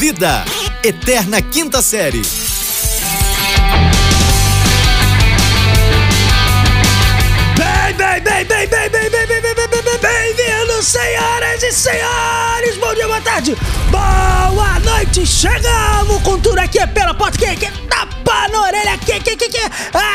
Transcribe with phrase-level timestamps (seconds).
[0.00, 0.46] Vida,
[0.82, 2.22] Eterna Quinta Série.
[7.54, 11.70] Bem, bem, bem, bem, bem, bem, bem, bem, bem, bem, bem, bem, bem-vindos, senhoras e
[11.70, 12.78] senhores!
[12.78, 13.54] Bom dia, boa tarde,
[13.90, 15.26] boa noite!
[15.26, 19.58] Chegamos com tudo aqui pela porta, que, tapa na orelha, que, que, que, que,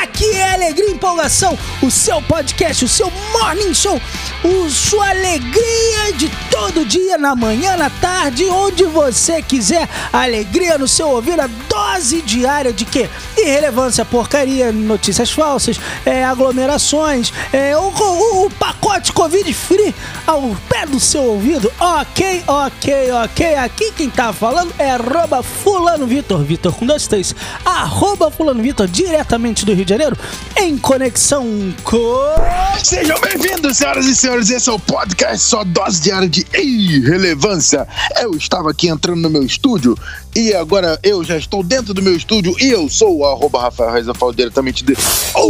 [0.02, 4.02] aqui é alegria e empolgação, o seu podcast, o seu morning show,
[4.44, 6.28] o sua alegria de
[6.76, 12.22] todo dia, na manhã, na tarde, onde você quiser, alegria no seu ouvido, a dose
[12.22, 13.10] diária de quê?
[13.38, 19.96] Irrelevância, porcaria, notícias falsas, é, aglomerações, é, o, o, o pacote Covid free
[20.28, 21.72] ao pé do seu ouvido.
[21.80, 23.56] Ok, ok, ok.
[23.56, 28.86] Aqui quem tá falando é arroba fulano Vitor, Vitor com dois três, arroba fulano Vitor,
[28.86, 30.18] diretamente do Rio de Janeiro,
[30.58, 32.36] em conexão com...
[32.84, 34.50] Sejam bem-vindos, senhoras e senhores.
[34.50, 37.88] Esse é o podcast Só Dose Diária de Irrelevância.
[38.20, 39.98] Eu estava aqui entrando no meu estúdio
[40.36, 44.14] e agora eu já estou dentro do meu estúdio e eu sou o arroba Rafael
[44.16, 44.96] falo diretamente de
[45.36, 45.48] oh,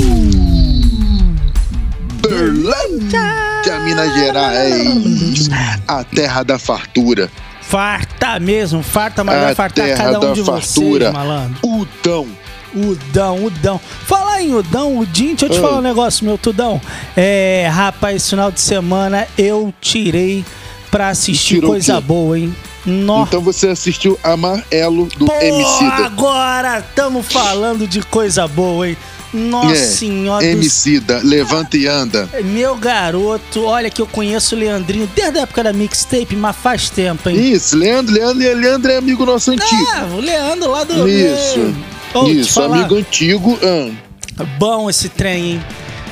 [2.27, 5.49] Berlândia, Minas Gerais,
[5.88, 7.29] a terra da fartura.
[7.61, 11.11] Farta mesmo, farta, mas vai fartar cada um da de fartura.
[11.11, 11.57] vocês, malandro.
[11.63, 12.27] Udão.
[12.75, 13.79] Udão, Udão.
[14.05, 15.61] Falar em Udão, Udinho, deixa eu te Ah.
[15.61, 16.79] falar um negócio, meu Tudão.
[17.16, 20.44] É, rapaz, final de semana eu tirei
[20.95, 22.55] pra assistir coisa boa, hein?
[22.85, 23.27] Nossa.
[23.29, 26.05] Então você assistiu Amarelo do Pô, Emicida.
[26.05, 28.97] agora estamos falando de coisa boa, hein?
[29.33, 32.29] Nossa É, senhora do Emicida, levanta e anda.
[32.45, 36.89] Meu garoto, olha que eu conheço o Leandrinho desde a época da mixtape, mas faz
[36.89, 37.51] tempo, hein?
[37.51, 39.85] Isso, Leandro, Leandro, Leandro é amigo nosso antigo.
[39.93, 41.05] Ah, o Leandro lá do.
[41.09, 41.75] Isso.
[42.13, 43.59] Te Isso, amigo antigo.
[43.61, 43.91] ah.
[44.57, 45.63] Bom esse trem, hein?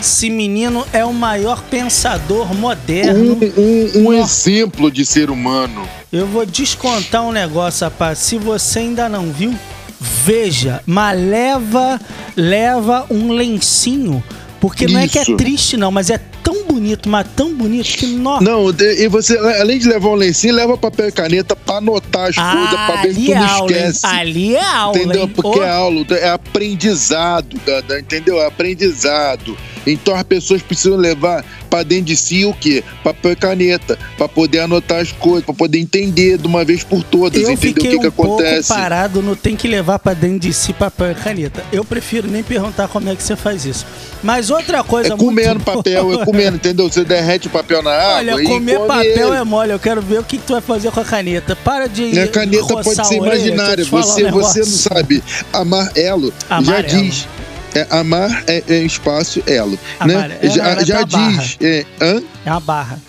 [0.04, 3.40] Esse menino é o maior pensador moderno.
[3.56, 5.88] Um, um, um exemplo de ser humano.
[6.12, 8.20] Eu vou descontar um negócio, rapaz.
[8.20, 9.58] Se você ainda não viu,
[10.02, 10.84] veja.
[10.86, 12.02] Mas leva,
[12.36, 14.22] leva um lencinho.
[14.60, 15.38] Porque não é que é Isso.
[15.38, 18.44] triste, não, mas é tão bonito, mas tão bonito que nossa.
[18.44, 22.36] Não, e você, além de levar um lencinho, leva papel e caneta pra anotar as
[22.36, 23.78] coisas, pra ver se tu é não aula, hein?
[23.88, 24.06] esquece.
[24.06, 25.22] Ali é aula, Entendeu?
[25.24, 25.32] hein?
[25.34, 27.56] Porque Ô, é aula, é aprendizado,
[27.98, 28.42] entendeu?
[28.42, 29.58] É aprendizado.
[29.86, 32.84] Então as pessoas precisam levar pra dentro de si o quê?
[33.04, 37.04] Papel e caneta, pra poder anotar as coisas, pra poder entender de uma vez por
[37.04, 38.70] todas, eu entender o que, que um pouco acontece.
[38.70, 41.64] parado no tem que levar pra dentro de si papel e caneta.
[41.72, 43.86] Eu prefiro nem perguntar como é que você faz isso.
[44.22, 46.90] Mas outra coisa É comendo muito papel, é comendo, entendeu?
[46.90, 49.38] Você derrete o papel na água Olha, comer come papel ele.
[49.38, 49.72] é mole.
[49.72, 51.56] Eu quero ver o que, que tu vai fazer com a caneta.
[51.58, 52.18] Para de.
[52.20, 53.84] A caneta pode ser orelha, imaginária.
[53.84, 55.24] Você, um você não sabe.
[55.52, 57.02] Amarelo, já Amarelo.
[57.04, 57.28] diz.
[57.76, 59.78] É, amar é, é espaço elo.
[60.06, 60.38] Né?
[60.42, 61.58] é, Já, já é diz.
[61.62, 62.24] É, hã?
[62.46, 63.02] É uma barra.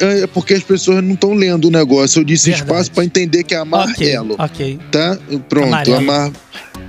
[0.00, 2.20] É, é porque as pessoas não estão lendo o negócio.
[2.20, 2.70] Eu disse Verdade.
[2.70, 4.36] espaço para entender que é amarelo.
[4.38, 4.78] Ok.
[4.92, 5.18] Tá?
[5.48, 5.96] Pronto, Amarelo.
[5.96, 6.32] amar.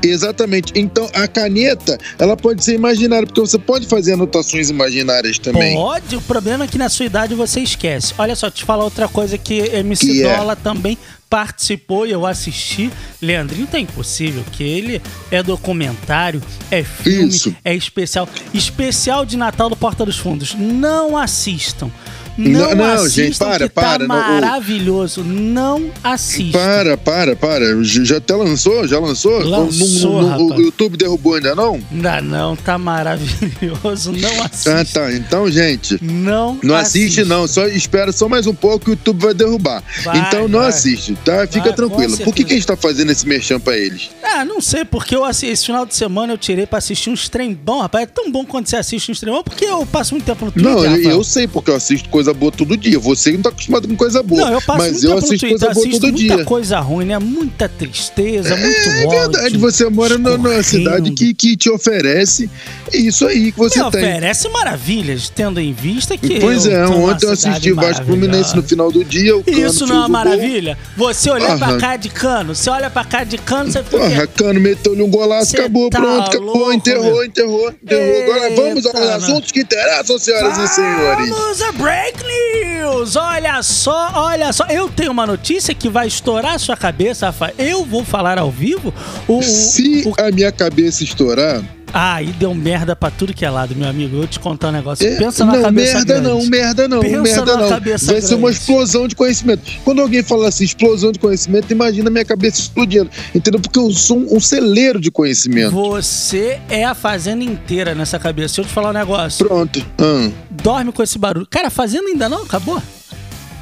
[0.04, 0.74] Exatamente.
[0.76, 5.76] Então a caneta, ela pode ser imaginária, porque você pode fazer anotações imaginárias também.
[5.76, 8.14] Pode, o problema é que na sua idade você esquece.
[8.18, 10.38] Olha só, te falar outra coisa que MC Que é?
[10.38, 10.98] Dola também
[11.30, 12.92] participou e eu assisti.
[13.22, 15.02] Leandrinho tá impossível, que ele
[15.32, 17.56] é documentário, é filme, Isso.
[17.64, 18.28] é especial.
[18.54, 20.54] Especial de Natal do Porta dos Fundos.
[20.54, 21.92] Não assistam.
[22.38, 25.24] Não, Não, assistam gente, para, tá para, o- maravilhoso.
[25.24, 26.58] Não assistam.
[26.58, 27.84] Para, para, para.
[27.84, 28.88] Já até lançou?
[28.88, 29.40] Já lançou?
[29.40, 31.80] Lançou, o YouTube derrubou ainda não?
[31.92, 34.12] Ainda não, tá maravilhoso.
[34.12, 34.80] Não assista.
[34.82, 35.14] Ah, tá.
[35.14, 37.26] Então, gente, Não, não assiste, assista.
[37.26, 37.48] não.
[37.48, 39.84] Só espera só mais um pouco que o YouTube vai derrubar.
[40.04, 40.70] Vai, então não vai.
[40.70, 41.48] assiste, tá?
[41.48, 42.18] Fica Vai, tranquilo.
[42.18, 44.10] Por que, que a gente tá fazendo esse merchan pra eles?
[44.24, 47.28] Ah, não sei, porque eu assi- esse final de semana eu tirei pra assistir uns
[47.30, 48.04] trem bom, rapaz.
[48.04, 50.52] É tão bom quando você assiste uns trem bom, porque eu passo muito tempo no
[50.52, 50.72] Twitter.
[50.72, 53.00] não, eu, eu sei, porque eu assisto coisa boa todo dia.
[53.00, 54.42] Você não tá acostumado com coisa boa.
[54.42, 56.46] Não, eu passo mas eu assisto coisa boa todo muita dia.
[56.46, 57.20] coisa ruim, né?
[57.20, 59.20] Muita tristeza, muito É ódio.
[59.20, 62.50] verdade, você mora numa- numa cidade que, que te oferece
[62.94, 64.02] isso aí que você Me tem.
[64.02, 68.64] oferece maravilhas, tendo em vista que Pois eu é, ontem eu assisti Vasco Fluminense no
[68.64, 69.34] final do dia.
[69.46, 70.32] Isso não é uma o gol.
[70.34, 70.78] maravilha?
[70.96, 73.98] Você olhar pra cá de cano, você olha pra cá de cano, você fica...
[73.98, 78.24] Porra, Cano meteu-lhe um golaço, Cê acabou, tá pronto, acabou, louco, enterrou, enterrou, enterrou.
[78.24, 81.30] Agora vamos aos assuntos que interessam, senhoras e senhores.
[81.30, 83.16] Vamos a break news!
[83.16, 84.66] Olha só, olha só.
[84.68, 87.54] Eu tenho uma notícia que vai estourar a sua cabeça, Rafa.
[87.58, 88.94] Eu vou falar ao vivo.
[89.28, 91.62] O, Se o- a minha cabeça estourar,
[91.94, 94.16] Ah, e deu merda pra tudo que é lado, meu amigo.
[94.16, 95.08] Eu vou te contar um negócio.
[95.08, 96.28] é- Pensa na não, cabeça merda grande.
[96.30, 97.70] não, merda não, Pensa merda não.
[97.70, 98.58] cabeça Vai ser uma grande.
[98.58, 99.62] explosão de conhecimento.
[99.84, 103.60] Quando alguém fala assim, explosão de conhecimento, imagina minha cabeça explodindo, entendeu?
[103.62, 105.72] Porque eu sou um, um celeiro de conhecimento.
[105.72, 108.48] Você é a fazenda inteira nessa cabeça.
[108.48, 109.46] Deixa eu te falar um negócio.
[109.48, 109.84] Pronto.
[109.98, 111.48] Ah, Dorme com esse barulho.
[111.50, 112.82] Cara, a fazenda ainda não acabou?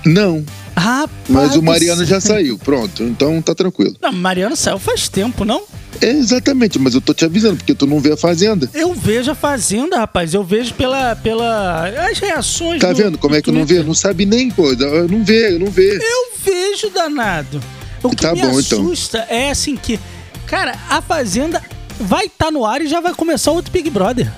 [0.06, 0.44] não.
[0.76, 3.02] Rapaz Mas o Mariano já saiu, pronto.
[3.04, 3.96] Então tá tranquilo.
[4.02, 5.64] Não, Mariano saiu faz tempo, não?
[6.02, 8.70] É, exatamente, mas eu tô te avisando, porque tu não vê a Fazenda.
[8.74, 10.34] Eu vejo a Fazenda, rapaz.
[10.34, 12.82] Eu vejo pela, pela as reações.
[12.82, 13.82] Tá vendo como é que eu não vê?
[13.82, 14.74] Não sabe nem, pô.
[15.10, 15.96] Não vê, não vê.
[15.96, 17.62] Eu vejo, danado.
[18.04, 18.82] O que Tá me bom, então.
[18.82, 19.98] assusta é assim que,
[20.46, 21.62] cara, a Fazenda
[22.00, 24.30] vai estar no ar e já vai começar outro Big Brother.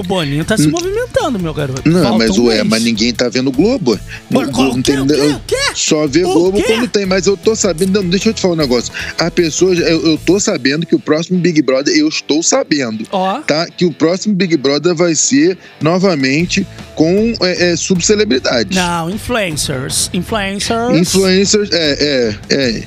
[0.00, 1.88] Que o Boninho tá se movimentando, meu garoto.
[1.88, 2.68] Não, Falta mas um ué, mês.
[2.68, 3.98] mas ninguém tá vendo Globo.
[4.30, 4.92] Mas qual- Globo o quê?
[4.92, 5.20] tem- O quê?
[5.34, 5.56] O quê?
[5.74, 6.64] Só vê O Globo quê?
[6.64, 8.00] quando tem, mas eu tô sabendo.
[8.02, 8.92] Não, deixa eu te falar um negócio.
[9.18, 13.04] A pessoa, eu, eu tô sabendo que o próximo Big Brother, eu estou sabendo.
[13.10, 13.40] Ó.
[13.40, 13.66] Tá?
[13.66, 18.76] Que o próximo Big Brother vai ser novamente com é, é, subcelebridades.
[18.76, 20.10] Não, influencers.
[20.12, 20.96] Influencers.
[20.98, 22.82] Influencers, é, é, é.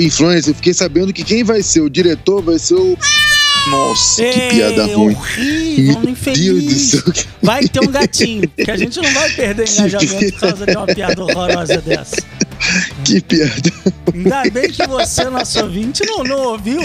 [0.00, 2.96] Influencer, eu fiquei sabendo que quem vai ser o diretor vai ser o.
[3.68, 5.14] Nossa, que Ei, piada ruim.
[5.14, 6.90] Horrível, Meu infeliz.
[6.90, 7.26] Deus do céu.
[7.42, 10.86] Vai ter um gatinho, que a gente não vai perder engajamento por causa de uma
[10.86, 12.16] piada horrorosa dessa.
[13.04, 13.72] Que piada.
[14.14, 16.80] Ainda bem que você, nosso ouvinte, não, não ouviu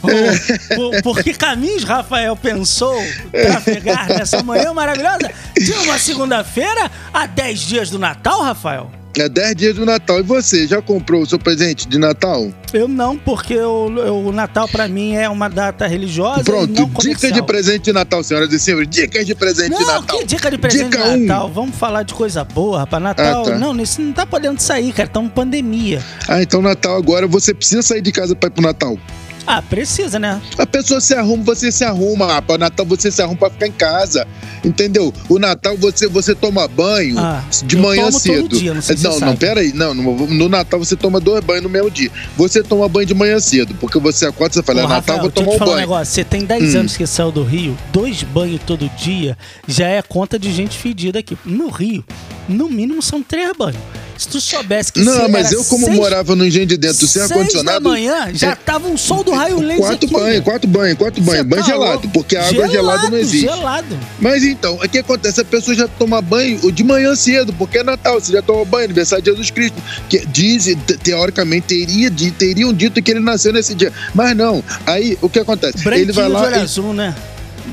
[0.00, 2.96] por, por que caminhos Rafael pensou
[3.30, 9.01] trafegar nessa manhã maravilhosa de uma segunda-feira a 10 dias do Natal, Rafael?
[9.18, 10.20] É 10 dias do Natal.
[10.20, 12.50] E você, já comprou o seu presente de Natal?
[12.72, 13.86] Eu não, porque o,
[14.28, 17.32] o Natal pra mim é uma data religiosa Pronto, comercial.
[17.32, 18.88] de presente de Natal, senhoras e senhores.
[18.88, 20.18] Dicas de presente de Não, Natal.
[20.18, 21.26] que dica de presente Dica de um.
[21.26, 21.50] Natal?
[21.50, 23.02] Vamos falar de coisa boa, rapaz.
[23.02, 23.58] Natal, Ah, tá.
[23.58, 25.06] não, isso não tá podendo sair, cara.
[25.08, 26.02] Estamos pandemia.
[26.26, 28.98] Ah, então Natal agora você precisa sair de casa pra ir pro Natal.
[29.46, 30.40] Ah, precisa, né?
[30.56, 32.56] A pessoa se arruma, você se arruma, rapaz.
[32.56, 34.26] O Natal você se arruma pra ficar em casa.
[34.64, 35.12] Entendeu?
[35.28, 38.56] O Natal você, você toma banho Ah, de manhã cedo.
[38.56, 39.36] dia, não sei se não, não, sabe.
[39.38, 39.72] pera aí.
[39.72, 42.10] Não, no, no Natal você toma dois banhos no mesmo dia.
[42.36, 45.00] Você toma banho de manhã cedo, porque você acorda e você fala, Ô, é Natal,
[45.00, 45.88] Rafael, vou deixa eu tomar te um falar um banho.
[45.88, 46.14] negócio.
[46.14, 46.78] Você tem 10 Hum.
[46.80, 49.36] anos que saiu do Rio, dois banhos todo dia
[49.66, 51.36] já é conta de gente fedida aqui.
[51.44, 52.04] No Rio,
[52.48, 53.80] no mínimo são três banhos.
[54.16, 57.08] Se tu soubesse que Não, mas eu, como seis, morava no engenho de dentro, sem
[57.08, 57.88] seis da ar-condicionado.
[57.88, 61.46] manhã, já é, tava um sol do raio laser Quatro banhos, quatro banhos, quatro banhos.
[61.46, 62.08] Banho tá gelado, louco.
[62.10, 63.46] porque a água gelada não existe.
[63.46, 63.98] Gelado.
[64.20, 65.40] Mas então, o que acontece?
[65.40, 68.84] A pessoa já toma banho de manhã cedo, porque é Natal, você já toma banho,
[68.84, 69.76] aniversário de Jesus Cristo.
[70.08, 73.92] Que diz, te- teoricamente, teria, teriam dito que ele nasceu nesse dia.
[74.14, 74.62] Mas não.
[74.86, 75.78] Aí, o que acontece?
[75.82, 76.42] Branquinho ele vai de lá.
[76.42, 77.14] olho ele- azul, né?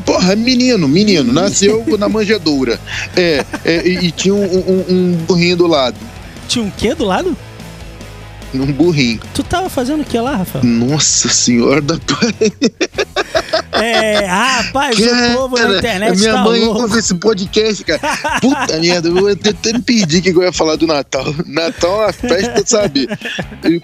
[0.06, 2.80] Porra, menino, menino, nasceu na manjedoura.
[3.16, 5.96] É, é, e, e tinha um, um- um burrinho do lado.
[6.50, 7.38] Tinha um quê do lado?
[8.56, 9.20] Um burrinho.
[9.36, 10.66] Tu tava fazendo o que lá, Rafael?
[10.66, 12.00] Nossa senhora da
[13.82, 16.82] É, rapaz, o povo na Cara, internet minha tá mãe louco.
[16.82, 18.00] ouve esse podcast, cara.
[18.42, 21.26] Puta merda, eu até, até me perdi o que eu ia falar do Natal.
[21.46, 23.08] Natal é uma festa, sabe?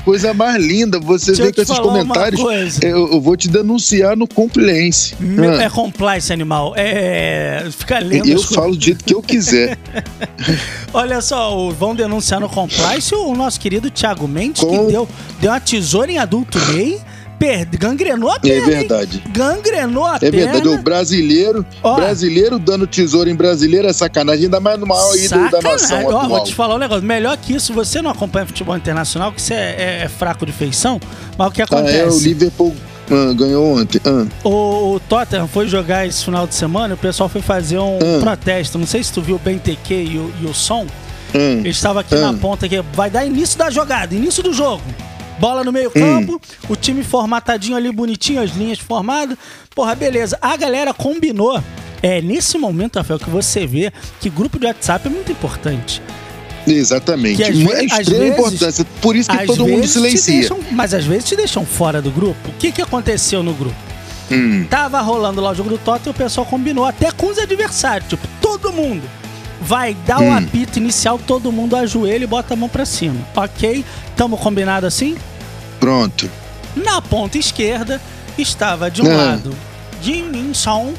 [0.03, 2.41] Coisa mais linda, você Deixa com esses comentários.
[2.81, 5.15] Eu, eu vou te denunciar no compliance.
[5.19, 6.73] Meu- Ah, É compliance animal.
[6.75, 7.65] É.
[7.71, 8.27] Fica lendo.
[8.27, 9.77] eu falo do jeito que eu quiser.
[10.93, 15.07] Olha só, vão denunciar no compliance o nosso querido Thiago Mendes, que Com- deu,
[15.39, 16.99] deu uma tesoura em adulto gay,
[17.39, 18.55] per- gangrenou a perna.
[18.57, 18.65] É hein?
[18.87, 19.23] verdade.
[19.31, 20.37] Gangrenou a É perna.
[20.53, 21.95] verdade, o brasileiro, Ó.
[21.95, 26.03] brasileiro dando tesouro em brasileiro é sacanagem, ainda mais no maior ídolo da nação.
[26.05, 26.29] Ó, atual.
[26.29, 27.03] vou te falar um negócio.
[27.03, 30.51] Melhor que isso, você não acompanha futebol internacional, que você é, é- é fraco de
[30.51, 30.99] feição,
[31.37, 31.97] mas o que Ah, acontece?
[31.99, 32.75] é, o Liverpool
[33.11, 34.01] ah, ganhou ontem.
[34.05, 37.77] Ah, O, o Tottenham foi jogar esse final de semana e o pessoal foi fazer
[37.77, 38.19] um Hum.
[38.21, 38.77] protesto.
[38.79, 40.85] Não sei se tu viu o BenTQ e o, e o som.
[41.33, 41.37] ah.
[41.37, 42.37] Ele estava aqui na Hum.
[42.37, 44.81] ponta que vai dar início da jogada, início do jogo.
[45.39, 45.91] Bola no meio Hum.
[45.99, 49.37] campo, o time formatadinho ali, bonitinho, as linhas formadas.
[49.73, 50.37] Porra, beleza.
[50.41, 51.61] A galera combinou.
[52.01, 56.01] É nesse momento, Rafael, que você vê que grupo de WhatsApp é muito importante.
[56.67, 57.37] Exatamente.
[57.37, 58.85] Que é ve- às extrema vezes- importância.
[59.01, 60.33] Por isso que todo mundo vezes silencia.
[60.39, 62.49] deixam- mas às vezes te deixam fora do grupo.
[62.49, 63.75] O que, que aconteceu no grupo?
[64.31, 64.65] Hum.
[64.69, 68.09] Tava rolando lá o jogo do Tottenham e o pessoal combinou até com os adversários.
[68.09, 69.03] Tipo, todo mundo
[69.61, 70.37] vai dar o Hum.
[70.37, 73.19] apito inicial, todo mundo ajoelha e bota a mão pra cima.
[73.35, 73.83] Ok?
[74.15, 75.15] Tamo combinado assim?
[75.79, 76.29] Pronto.
[76.75, 78.01] Na ponta esquerda
[78.37, 79.15] estava de um Ah.
[79.15, 79.55] lado
[80.01, 80.93] Jim Min-song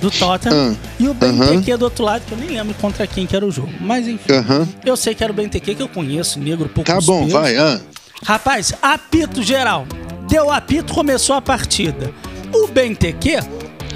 [0.00, 0.86] do Tottenham Ah.
[0.98, 1.14] e o.
[1.14, 3.70] BNTQ do outro lado, que eu nem lembro contra quem que era o jogo.
[3.80, 4.66] Mas enfim, Aham.
[4.84, 7.56] eu sei que era o BNTQ que eu conheço, negro, pouco Tá bom, vai.
[7.56, 7.78] Ah.
[8.24, 9.86] Rapaz, apito geral.
[10.28, 12.12] Deu apito, começou a partida.
[12.52, 13.40] O BNTQ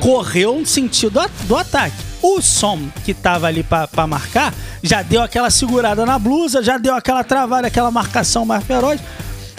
[0.00, 1.94] correu no sentido do ataque.
[2.26, 6.78] O som que tava ali pra pra marcar já deu aquela segurada na blusa, já
[6.78, 8.98] deu aquela travada, aquela marcação mais feroz.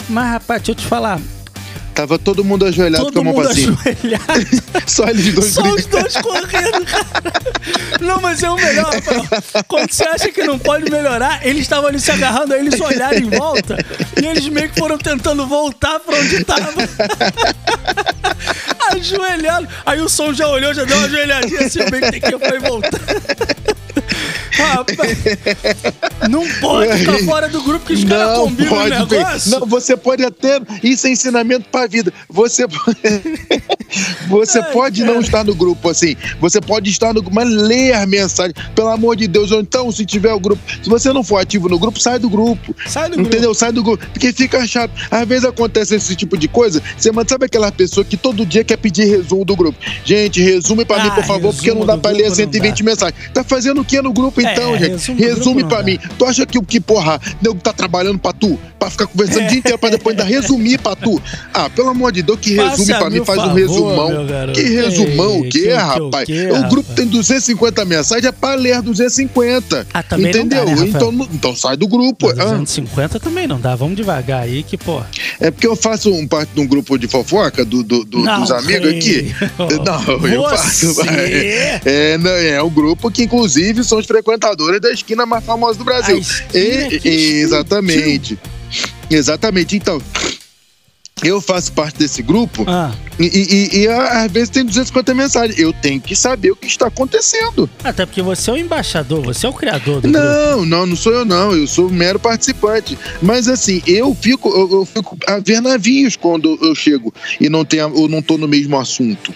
[0.08, 1.20] Mas, rapaz, deixa eu te falar.
[1.94, 3.78] Tava todo mundo ajoelhado com a todo mão mundo cima.
[3.86, 4.62] ajoelhado.
[4.84, 7.32] Só eles dois Só os dois correndo, cara.
[8.00, 9.24] Não, mas é o melhor, Rafael.
[9.68, 13.16] Quando você acha que não pode melhorar, eles estavam ali se agarrando, aí eles olharam
[13.16, 13.78] em volta
[14.20, 16.72] e eles meio que foram tentando voltar pra onde tava.
[18.96, 19.68] Ajoelhado.
[19.84, 23.00] Aí o som já olhou, já deu uma ajoelhadinha assim, bem que foi voltar.
[26.28, 29.50] não pode ficar fora do grupo que os caras combinam o negócio.
[29.50, 30.60] Não, você pode até.
[30.82, 32.12] Isso é ensinamento pra vida.
[32.28, 32.66] Você,
[34.28, 35.12] você Ai, pode cara.
[35.12, 36.16] não estar no grupo assim.
[36.40, 38.54] Você pode estar no grupo, mas ler a mensagem.
[38.74, 39.50] Pelo amor de Deus.
[39.52, 40.62] Ou então, se tiver o grupo.
[40.82, 42.74] Se você não for ativo no grupo, sai do grupo.
[42.86, 43.40] Sai do Entendeu?
[43.40, 43.54] grupo.
[43.54, 44.06] Sai do grupo.
[44.12, 44.92] Porque fica chato.
[45.10, 46.82] Às vezes acontece esse tipo de coisa.
[46.96, 49.78] Você manda, sabe aquela pessoa que todo dia quer pedir resumo do grupo?
[50.04, 53.30] Gente, resume pra ah, mim, por favor, porque não dá pra ler 120 mensagens.
[53.32, 54.90] Tá fazendo o que no grupo então, é, gente?
[54.90, 55.98] Resume, resume pra mim.
[56.18, 58.58] Tu acha que o que, porra, nego tá trabalhando pra tu?
[58.78, 59.46] Pra ficar conversando é.
[59.46, 61.20] o dia inteiro pra depois ainda resumir pra tu?
[61.52, 64.10] Ah, pelo amor de Deus, que resume pra mim, faz favor, um resumão.
[64.52, 66.26] Que resumão o quê, rapaz?
[66.26, 69.86] Que, o grupo tem 250 mensagens, é pra ler 250.
[69.92, 70.64] Ah, também Entendeu?
[70.64, 72.32] Dá, né, então, então sai do grupo.
[72.32, 73.20] 250 ah.
[73.20, 75.00] também não dá, vamos devagar aí que, pô.
[75.40, 78.40] É porque eu faço um parte de um grupo de fofoca do, do, do não,
[78.40, 79.34] dos amigos aqui.
[79.58, 80.96] Não, eu faço.
[81.84, 85.84] É, não, é um grupo que, inclusive, são os frequentadores da esquina mais famosa do
[85.84, 86.20] Brasil.
[86.54, 88.38] E, exatamente.
[89.10, 89.76] Exatamente.
[89.76, 90.00] Então,
[91.24, 92.92] eu faço parte desse grupo ah.
[93.18, 95.58] e, e, e, às vezes tem 250 mensagens.
[95.58, 97.68] Eu tenho que saber o que está acontecendo.
[97.82, 100.66] Até porque você é o embaixador, você é o criador do Não, grupo.
[100.66, 101.52] não, não sou eu não.
[101.52, 102.98] Eu sou um mero participante.
[103.22, 107.64] Mas assim, eu fico, eu, eu fico a ver navios quando eu chego e não
[107.64, 109.32] tenho, eu não estou no mesmo assunto.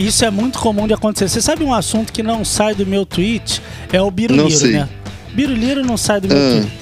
[0.00, 1.28] Isso é muito comum de acontecer.
[1.28, 3.60] Você sabe um assunto que não sai do meu tweet?
[3.92, 4.88] É o Biruliro, né?
[5.34, 6.50] Biruliro não sai do meu ah.
[6.52, 6.72] tweet.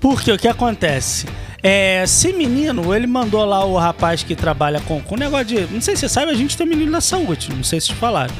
[0.00, 1.26] Porque o que acontece?
[1.60, 5.66] É, esse menino, ele mandou lá o rapaz que trabalha com, com negócio de.
[5.72, 7.94] Não sei se você sabe, a gente tem menino da saúde, não sei se te
[7.96, 8.32] falaram.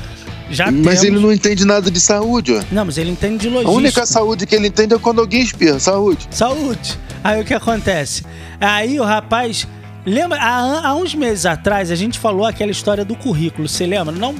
[0.49, 1.03] Já mas temos...
[1.05, 2.63] ele não entende nada de saúde, ó.
[2.71, 3.73] Não, mas ele entende de logística.
[3.73, 6.29] A única saúde que ele entende é quando alguém espirra, saúde.
[6.31, 6.99] Saúde.
[7.23, 8.23] Aí o que acontece?
[8.61, 9.67] Aí o rapaz.
[10.05, 14.15] Lembra, há, há uns meses atrás a gente falou aquela história do currículo, você lembra?
[14.15, 14.35] Não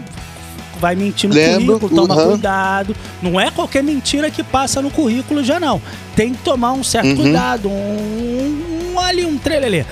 [0.81, 2.29] vai mentir no Lembro, currículo, toma uhum.
[2.31, 2.97] cuidado.
[3.23, 5.81] Não é qualquer mentira que passa no currículo já não.
[6.17, 7.17] Tem que tomar um certo uhum.
[7.17, 9.85] cuidado, um, um, ali, um trelelê.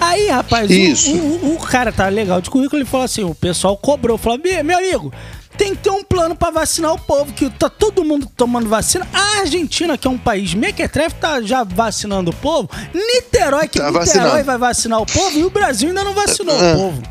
[0.00, 3.76] Aí, rapaz, o, o, o, cara tá legal de currículo, ele falou assim, o pessoal
[3.76, 5.12] cobrou, falou, meu amigo,
[5.56, 9.06] tem que ter um plano para vacinar o povo, que tá todo mundo tomando vacina.
[9.12, 12.68] A Argentina, que é um país mequetrefe, tá já vacinando o povo.
[12.92, 14.44] Niterói, que tá Niterói vacinando.
[14.44, 17.02] vai vacinar o povo, e o Brasil ainda não vacinou o povo.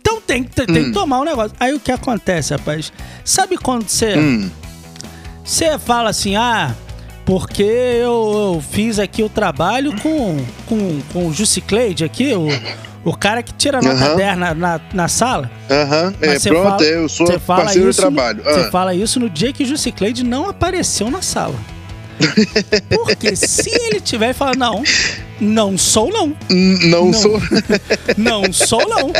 [0.00, 0.84] Então tem, tem, tem hum.
[0.86, 1.54] que tomar um negócio.
[1.60, 2.92] Aí o que acontece, rapaz?
[3.24, 4.16] Sabe quando você.
[4.16, 4.50] Hum.
[5.44, 6.74] Você fala assim, ah,
[7.24, 12.48] porque eu, eu, fiz aqui o trabalho com, com, com o Jussicleide aqui, o,
[13.04, 14.16] o cara que tira nota uhum.
[14.16, 15.50] 10 na, na, na sala.
[15.70, 16.14] Aham, uhum.
[16.20, 18.42] é, pronto, fala, eu sou parceiro de trabalho.
[18.42, 18.70] Você ah.
[18.70, 21.54] fala isso no dia que o Jussicleide não apareceu na sala.
[22.88, 24.82] Porque se ele tiver e falar, não,
[25.40, 26.36] não sou não.
[26.50, 27.40] Não, não sou.
[28.16, 29.12] não sou não.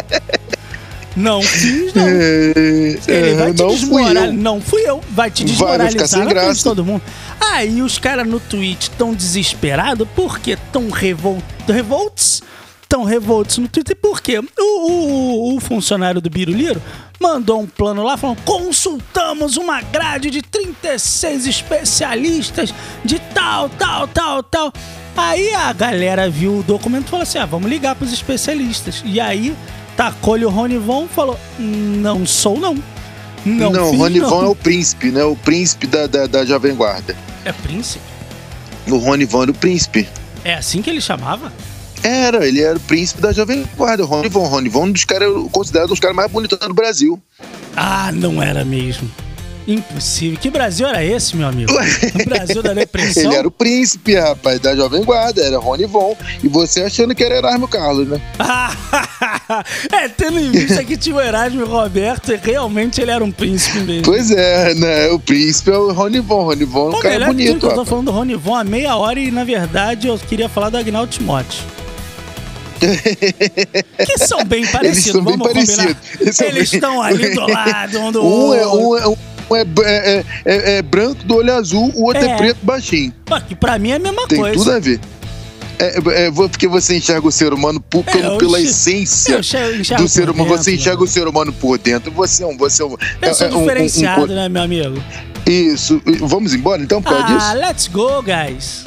[1.16, 2.08] Não fiz, não.
[2.08, 4.32] Ele vai te desmoralizar.
[4.32, 5.00] Não fui eu.
[5.10, 7.02] Vai te desmoralizar vai, vai todo mundo.
[7.40, 11.42] Aí os caras no Twitch estão desesperados porque estão revol...
[11.66, 12.42] revoltos.
[12.88, 16.82] Estão revoltos no Twitter porque o, o, o funcionário do Biruliro
[17.20, 22.72] mandou um plano lá falando: consultamos uma grade de 36 especialistas
[23.04, 24.72] de tal, tal, tal, tal.
[25.14, 29.02] Aí a galera viu o documento e falou assim: ah, vamos ligar para os especialistas.
[29.04, 29.54] E aí
[29.94, 32.74] tacou-lhe o Ronivon e falou: Não sou, não.
[33.44, 35.24] Não, não Ronivon é o príncipe, né?
[35.24, 37.14] O príncipe da, da, da Jovem Guarda.
[37.44, 38.02] É príncipe?
[38.88, 40.08] O Ronivon era o príncipe.
[40.42, 41.52] É assim que ele chamava?
[42.02, 44.04] Era, ele era o príncipe da Jovem Guarda.
[44.04, 44.40] O Ronivon.
[44.40, 47.20] O Ronivon é um dos caras, considerado um dos caras mais bonitos do Brasil.
[47.76, 49.10] Ah, não era mesmo.
[49.68, 50.38] Impossível.
[50.40, 51.70] Que Brasil era esse, meu amigo?
[51.70, 53.24] O Brasil da depressão?
[53.30, 56.16] Ele era o príncipe, rapaz, da Jovem Guarda, era Rony Von.
[56.42, 58.18] E você achando que era Erasmo Carlos, né?
[59.92, 64.04] é, tendo em vista que tinha o Erasmo Roberto, realmente ele era um príncipe mesmo.
[64.04, 65.08] Pois é, né?
[65.10, 66.44] O príncipe é o Rony Von.
[66.44, 67.66] Rony Von é um cara bonito.
[67.66, 70.70] eu tô falando do Rony Von há meia hora e, na verdade, eu queria falar
[70.70, 71.62] do Agnaldo Timóteo.
[74.06, 75.96] que são bem parecidos, Eles são bem parecidos.
[76.20, 76.62] Eles, Eles bem...
[76.62, 78.58] estão ali do lado um do um é.
[78.58, 79.16] É, um é, um
[79.50, 83.14] um é, é, é, é, branco do olho azul, o outro é, é preto baixinho.
[83.46, 84.54] que pra mim é a mesma Tem coisa.
[84.54, 85.00] Tem tudo a ver.
[85.80, 90.50] É, é, porque você enxerga o ser humano por, pelo, pela essência do ser humano.
[90.50, 91.04] Dentro, você enxerga né?
[91.04, 92.10] o ser humano por dentro.
[92.12, 92.56] Você é um.
[92.56, 95.02] Você é um, eu sou diferenciado, um, um, né, meu amigo?
[95.46, 96.02] Isso.
[96.20, 97.46] Vamos embora então por causa ah, disso?
[97.46, 98.84] Ah, let's go, guys.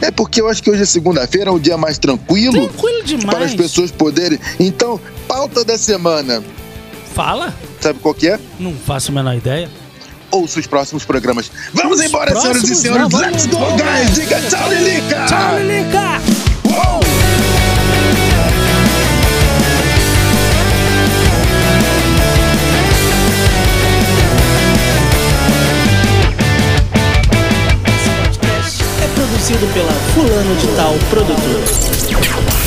[0.00, 2.52] É porque eu acho que hoje é segunda-feira, é um dia mais tranquilo.
[2.52, 3.36] Tranquilo demais.
[3.36, 4.38] Para as pessoas poderem.
[4.58, 6.42] Então, pauta da semana.
[7.14, 7.54] Fala.
[7.80, 8.38] Sabe qual que é?
[8.58, 9.68] Não faço a menor ideia.
[10.30, 11.50] Ouça os próximos programas.
[11.74, 13.08] Vamos os embora, senhoras e senhores.
[13.08, 14.14] Não, Let's go, guys.
[14.14, 15.26] Diga tchau, Lilica.
[15.26, 16.29] Tchau, Lilica.
[29.50, 32.59] oferecido pela Fulano de Tal produtor.